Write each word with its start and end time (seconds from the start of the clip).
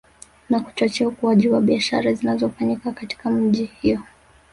Na 0.49 0.59
kuchochea 0.59 1.07
ukuaji 1.07 1.49
wa 1.49 1.61
biashara 1.61 2.13
zinazofanyika 2.13 2.91
katika 2.91 3.29
miji 3.31 3.65
hiyo 3.65 4.01